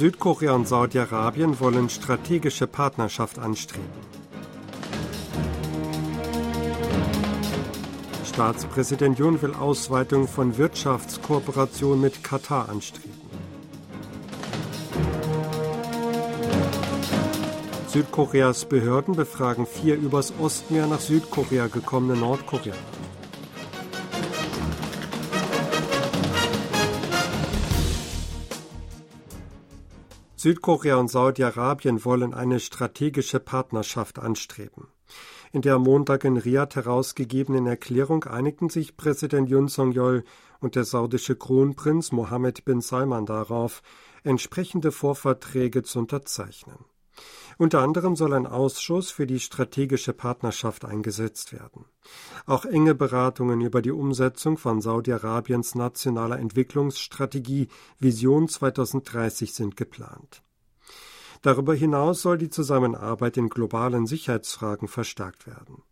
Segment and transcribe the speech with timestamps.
[0.00, 3.84] Südkorea und Saudi-Arabien wollen strategische Partnerschaft anstreben.
[8.24, 13.20] Staatspräsident Jun will Ausweitung von Wirtschaftskooperation mit Katar anstreben.
[17.88, 22.99] Südkoreas Behörden befragen vier übers Ostmeer nach Südkorea gekommene Nordkoreaner.
[30.40, 34.88] Südkorea und Saudi-Arabien wollen eine strategische Partnerschaft anstreben.
[35.52, 40.24] In der am Montag in Riyadh herausgegebenen Erklärung einigten sich Präsident Yun Song-yeol
[40.60, 43.82] und der saudische Kronprinz Mohammed bin Salman darauf,
[44.24, 46.86] entsprechende Vorverträge zu unterzeichnen.
[47.58, 51.84] Unter anderem soll ein Ausschuss für die strategische Partnerschaft eingesetzt werden.
[52.46, 57.68] Auch enge Beratungen über die Umsetzung von Saudi-Arabiens nationaler Entwicklungsstrategie
[57.98, 60.42] Vision 2030 sind geplant.
[61.42, 65.82] Darüber hinaus soll die Zusammenarbeit in globalen Sicherheitsfragen verstärkt werden.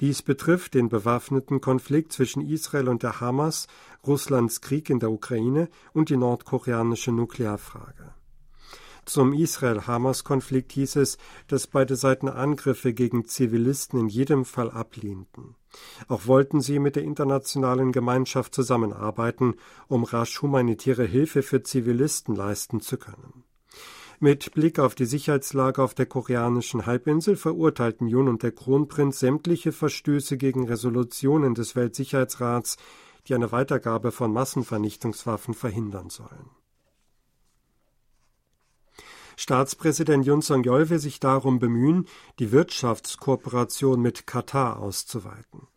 [0.00, 3.68] Dies betrifft den bewaffneten Konflikt zwischen Israel und der Hamas,
[4.06, 8.14] Russlands Krieg in der Ukraine und die nordkoreanische Nuklearfrage.
[9.08, 15.54] Zum Israel-Hamas-Konflikt hieß es, dass beide Seiten Angriffe gegen Zivilisten in jedem Fall ablehnten.
[16.08, 19.54] Auch wollten sie mit der internationalen Gemeinschaft zusammenarbeiten,
[19.86, 23.44] um rasch humanitäre Hilfe für Zivilisten leisten zu können.
[24.20, 29.72] Mit Blick auf die Sicherheitslage auf der koreanischen Halbinsel verurteilten Jun und der Kronprinz sämtliche
[29.72, 32.76] Verstöße gegen Resolutionen des Weltsicherheitsrats,
[33.26, 36.57] die eine Weitergabe von Massenvernichtungswaffen verhindern sollen.
[39.40, 42.06] Staatspräsident Yun Song-yeol will sich darum bemühen,
[42.40, 45.68] die Wirtschaftskooperation mit Katar auszuweiten.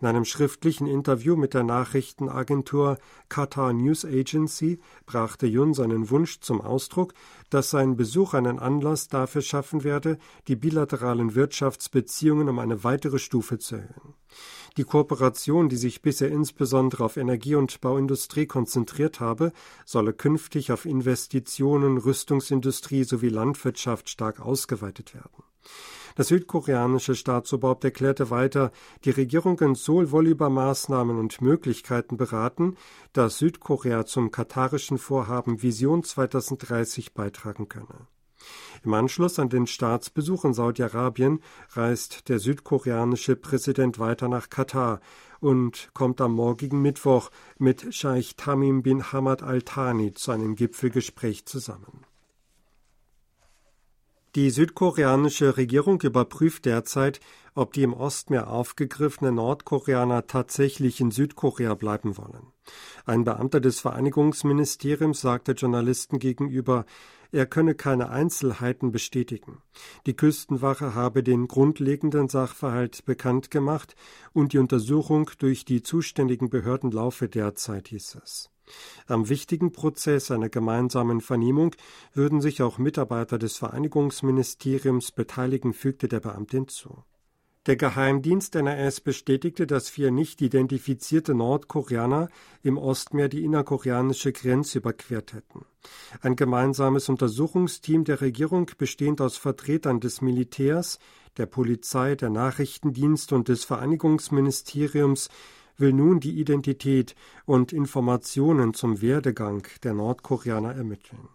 [0.00, 2.96] In einem schriftlichen Interview mit der Nachrichtenagentur
[3.28, 7.12] Qatar News Agency brachte Yun seinen Wunsch zum Ausdruck,
[7.50, 10.16] dass sein Besuch einen Anlass dafür schaffen werde,
[10.46, 14.14] die bilateralen Wirtschaftsbeziehungen um eine weitere Stufe zu erhöhen.
[14.78, 19.52] Die Kooperation, die sich bisher insbesondere auf Energie- und Bauindustrie konzentriert habe,
[19.84, 25.42] solle künftig auf Investitionen, Rüstungsindustrie sowie Landwirtschaft stark ausgeweitet werden.
[26.14, 28.70] Das südkoreanische Staatsoberhaupt erklärte weiter,
[29.04, 32.76] die Regierung in Seoul wolle über Maßnahmen und Möglichkeiten beraten,
[33.12, 38.06] dass Südkorea zum katarischen Vorhaben Vision 2030 beitragen könne.
[38.84, 45.00] Im Anschluss an den Staatsbesuch in Saudi-Arabien reist der südkoreanische Präsident weiter nach Katar
[45.40, 52.04] und kommt am morgigen Mittwoch mit Scheich Tamim bin Hamad al-Thani zu einem Gipfelgespräch zusammen.
[54.34, 57.18] Die südkoreanische Regierung überprüft derzeit,
[57.54, 62.52] ob die im Ostmeer aufgegriffenen Nordkoreaner tatsächlich in Südkorea bleiben wollen.
[63.04, 66.84] Ein Beamter des Vereinigungsministeriums sagte Journalisten gegenüber,
[67.32, 69.62] er könne keine Einzelheiten bestätigen.
[70.06, 73.94] Die Küstenwache habe den grundlegenden Sachverhalt bekannt gemacht
[74.32, 78.50] und die Untersuchung durch die zuständigen Behörden laufe derzeit, hieß es.
[79.06, 81.74] Am wichtigen Prozess einer gemeinsamen Vernehmung
[82.12, 87.04] würden sich auch Mitarbeiter des Vereinigungsministeriums beteiligen, fügte der Beamtin zu.
[87.68, 92.30] Der Geheimdienst NRS bestätigte, dass vier nicht identifizierte Nordkoreaner
[92.62, 95.66] im Ostmeer die innerkoreanische Grenze überquert hätten.
[96.22, 100.98] Ein gemeinsames Untersuchungsteam der Regierung, bestehend aus Vertretern des Militärs,
[101.36, 105.28] der Polizei, der Nachrichtendienst und des Vereinigungsministeriums,
[105.76, 107.14] will nun die Identität
[107.44, 111.28] und Informationen zum Werdegang der Nordkoreaner ermitteln.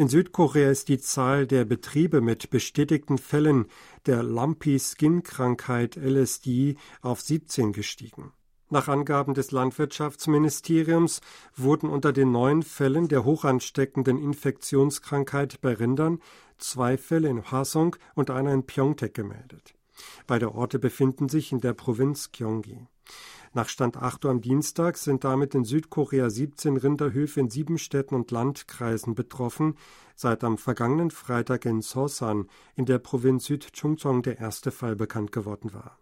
[0.00, 3.66] In Südkorea ist die Zahl der Betriebe mit bestätigten Fällen
[4.06, 8.32] der Lumpy Skin Krankheit LSD auf 17 gestiegen.
[8.70, 11.20] Nach Angaben des Landwirtschaftsministeriums
[11.54, 16.20] wurden unter den neun Fällen der hochansteckenden Infektionskrankheit bei Rindern
[16.56, 19.74] zwei Fälle in Hwasong und einer in Pyeongtaek gemeldet.
[20.26, 22.86] Beide Orte befinden sich in der Provinz Gyeonggi.
[23.52, 28.14] Nach Stand 8 Uhr am Dienstag sind damit in Südkorea 17 Rinderhöfe in sieben Städten
[28.14, 29.74] und Landkreisen betroffen,
[30.14, 35.72] seit am vergangenen Freitag in Sosan in der Provinz Südchungcheong der erste Fall bekannt geworden
[35.72, 35.98] war.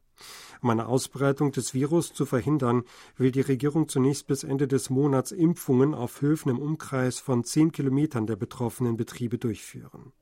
[0.60, 2.82] Um eine Ausbreitung des Virus zu verhindern,
[3.16, 7.72] will die Regierung zunächst bis Ende des Monats Impfungen auf Höfen im Umkreis von zehn
[7.72, 10.12] Kilometern der betroffenen Betriebe durchführen.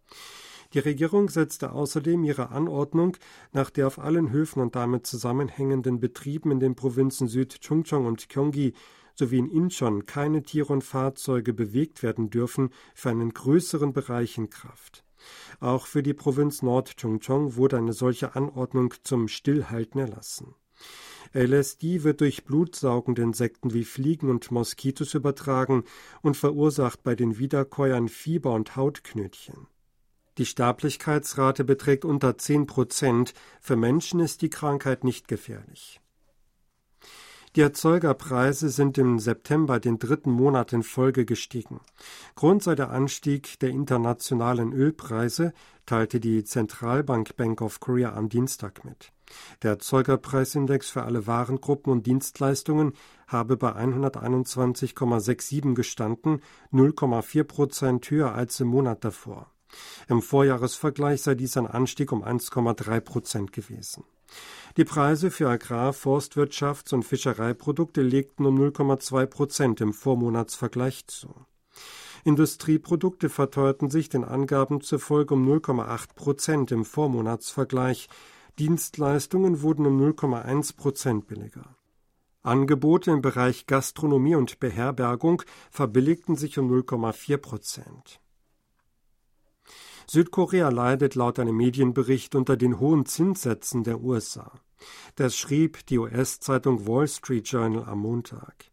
[0.72, 3.16] Die Regierung setzte außerdem ihre Anordnung,
[3.52, 8.74] nach der auf allen Höfen und damit zusammenhängenden Betrieben in den Provinzen Süd-Chungcheong und Gyeonggi
[9.14, 14.50] sowie in Incheon keine Tiere und Fahrzeuge bewegt werden dürfen, für einen größeren Bereich in
[14.50, 15.04] Kraft.
[15.60, 20.54] Auch für die Provinz Nord-Chungcheong wurde eine solche Anordnung zum Stillhalten erlassen.
[21.34, 25.84] LSD wird durch blutsaugende Insekten wie Fliegen und Moskitos übertragen
[26.22, 29.66] und verursacht bei den Wiederkäuern Fieber und Hautknötchen.
[30.38, 33.32] Die Sterblichkeitsrate beträgt unter 10 Prozent.
[33.60, 36.00] Für Menschen ist die Krankheit nicht gefährlich.
[37.56, 41.80] Die Erzeugerpreise sind im September den dritten Monat in Folge gestiegen.
[42.34, 45.54] Grund sei der Anstieg der internationalen Ölpreise,
[45.86, 49.10] teilte die Zentralbank Bank of Korea am Dienstag mit.
[49.62, 52.92] Der Erzeugerpreisindex für alle Warengruppen und Dienstleistungen
[53.26, 56.42] habe bei 121,67 gestanden,
[56.74, 59.50] 0,4 Prozent höher als im Monat davor.
[60.08, 64.04] Im Vorjahresvergleich sei dies ein Anstieg um 1,3 Prozent gewesen.
[64.76, 71.34] Die Preise für Agrar-, Forstwirtschafts- und Fischereiprodukte legten um 0,2 Prozent im Vormonatsvergleich zu.
[72.24, 78.08] Industrieprodukte verteuerten sich den Angaben zufolge um 0,8 Prozent im Vormonatsvergleich.
[78.58, 81.76] Dienstleistungen wurden um 0,1 Prozent billiger.
[82.42, 88.20] Angebote im Bereich Gastronomie und Beherbergung verbilligten sich um 0,4 Prozent.
[90.08, 94.52] Südkorea leidet laut einem Medienbericht unter den hohen Zinssätzen der USA.
[95.16, 98.70] Das schrieb die US-Zeitung Wall Street Journal am Montag.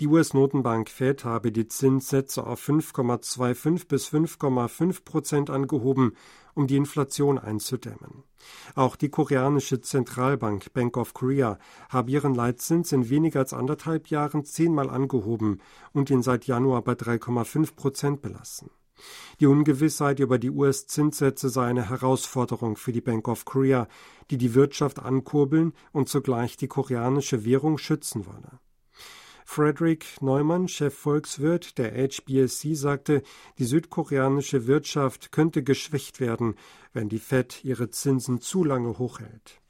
[0.00, 6.12] Die US-Notenbank Fed habe die Zinssätze auf 5,25 bis 5,5 Prozent angehoben,
[6.52, 8.24] um die Inflation einzudämmen.
[8.74, 11.58] Auch die koreanische Zentralbank Bank of Korea
[11.88, 15.62] habe ihren Leitzins in weniger als anderthalb Jahren zehnmal angehoben
[15.92, 18.70] und ihn seit Januar bei 3,5 Prozent belassen.
[19.40, 23.88] Die Ungewissheit über die US-Zinssätze sei eine Herausforderung für die Bank of Korea,
[24.30, 28.60] die die Wirtschaft ankurbeln und zugleich die koreanische Währung schützen wolle.
[29.44, 33.22] Frederick Neumann, Chefvolkswirt der HBSC, sagte,
[33.58, 36.56] die südkoreanische Wirtschaft könnte geschwächt werden,
[36.92, 39.60] wenn die Fed ihre Zinsen zu lange hochhält.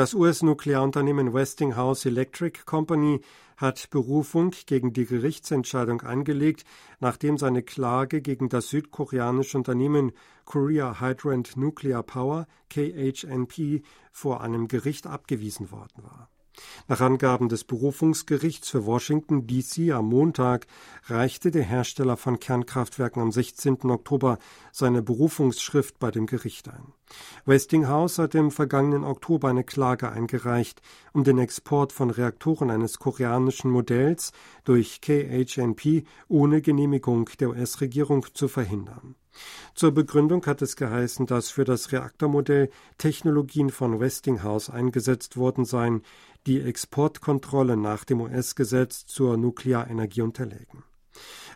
[0.00, 3.20] Das US-Nuklearunternehmen Westinghouse Electric Company
[3.58, 6.64] hat Berufung gegen die Gerichtsentscheidung eingelegt,
[7.00, 10.12] nachdem seine Klage gegen das südkoreanische Unternehmen
[10.46, 16.30] Korea Hydro and Nuclear Power KHNP vor einem Gericht abgewiesen worden war.
[16.88, 20.66] Nach Angaben des Berufungsgerichts für Washington DC am Montag
[21.06, 23.90] reichte der Hersteller von Kernkraftwerken am 16.
[23.90, 24.38] Oktober
[24.72, 26.92] seine Berufungsschrift bei dem Gericht ein.
[27.44, 30.80] Westinghouse hat im vergangenen Oktober eine Klage eingereicht,
[31.12, 34.32] um den Export von Reaktoren eines koreanischen Modells
[34.64, 39.16] durch KHNP ohne Genehmigung der US-Regierung zu verhindern.
[39.74, 46.02] Zur Begründung hat es geheißen, dass für das Reaktormodell Technologien von Westinghouse eingesetzt worden seien,
[46.46, 50.84] die Exportkontrolle nach dem US-Gesetz zur Nuklearenergie unterlägen.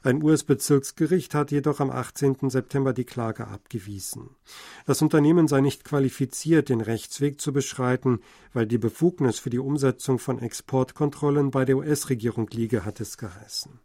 [0.02, 2.50] Ein US-Bezirksgericht hat jedoch am 18.
[2.50, 4.36] September die Klage abgewiesen.
[4.84, 8.20] Das Unternehmen sei nicht qualifiziert, den Rechtsweg zu beschreiten,
[8.52, 13.80] weil die Befugnis für die Umsetzung von Exportkontrollen bei der US-Regierung liege, hat es geheißen.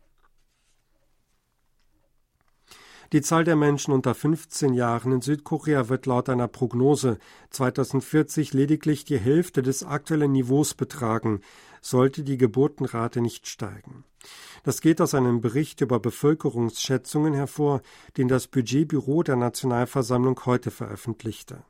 [3.11, 7.17] Die Zahl der Menschen unter 15 Jahren in Südkorea wird laut einer Prognose
[7.49, 11.41] 2040 lediglich die Hälfte des aktuellen Niveaus betragen,
[11.81, 14.03] sollte die Geburtenrate nicht steigen.
[14.63, 17.81] Das geht aus einem Bericht über Bevölkerungsschätzungen hervor,
[18.17, 21.63] den das Budgetbüro der Nationalversammlung heute veröffentlichte.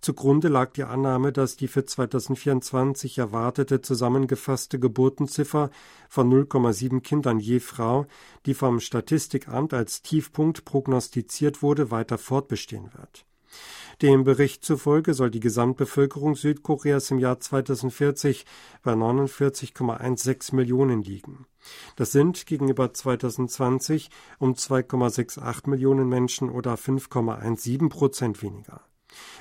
[0.00, 5.70] Zugrunde lag die Annahme, dass die für 2024 erwartete zusammengefasste Geburtenziffer
[6.08, 8.06] von 0,7 Kindern je Frau,
[8.46, 13.26] die vom Statistikamt als Tiefpunkt prognostiziert wurde, weiter fortbestehen wird.
[14.02, 18.46] Dem Bericht zufolge soll die Gesamtbevölkerung Südkoreas im Jahr 2040
[18.82, 21.46] bei 49,16 Millionen liegen.
[21.96, 24.08] Das sind gegenüber 2020
[24.38, 28.80] um 2,68 Millionen Menschen oder 5,17 Prozent weniger.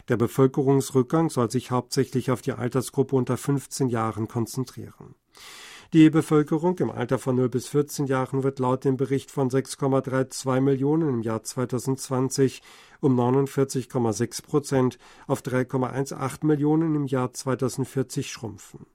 [0.08, 5.16] Der Bevölkerungsrückgang soll sich hauptsächlich auf die Altersgruppe unter 15 Jahren konzentrieren.
[5.92, 10.62] Die Bevölkerung im Alter von 0 bis 14 Jahren wird laut dem Bericht von 6,32
[10.62, 12.62] Millionen im Jahr 2020
[13.02, 18.86] um 49,6 Prozent auf 3,18 Millionen im Jahr 2040 schrumpfen.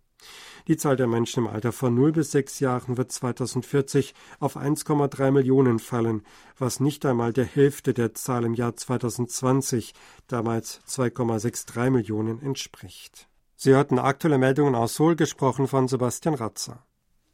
[0.66, 5.30] Die Zahl der Menschen im Alter von 0 bis 6 Jahren wird 2040 auf 1,3
[5.30, 6.22] Millionen fallen,
[6.58, 9.92] was nicht einmal der Hälfte der Zahl im Jahr 2020,
[10.26, 13.28] damals 2,63 Millionen, entspricht.
[13.56, 16.82] Sie hörten aktuelle Meldungen aus Seoul, gesprochen von Sebastian Ratzer.